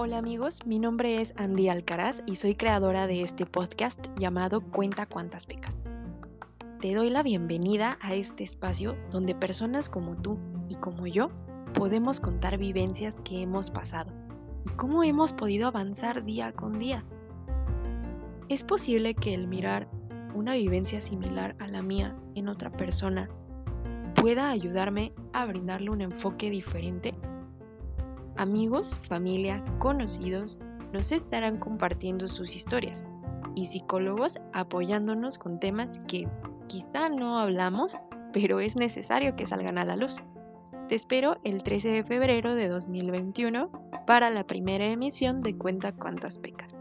[0.00, 5.06] Hola amigos, mi nombre es Andy Alcaraz y soy creadora de este podcast llamado Cuenta
[5.06, 5.76] cuántas pecas.
[6.80, 10.38] Te doy la bienvenida a este espacio donde personas como tú
[10.68, 11.30] y como yo
[11.74, 14.12] podemos contar vivencias que hemos pasado
[14.66, 17.04] y cómo hemos podido avanzar día con día.
[18.48, 19.88] Es posible que el mirar
[20.32, 23.28] una vivencia similar a la mía en otra persona
[24.14, 27.16] pueda ayudarme a brindarle un enfoque diferente
[28.38, 30.58] amigos, familia, conocidos
[30.92, 33.04] nos estarán compartiendo sus historias
[33.54, 36.26] y psicólogos apoyándonos con temas que
[36.68, 37.98] quizá no hablamos,
[38.32, 40.22] pero es necesario que salgan a la luz.
[40.88, 43.70] Te espero el 13 de febrero de 2021
[44.06, 46.77] para la primera emisión de Cuenta cuántas pecas.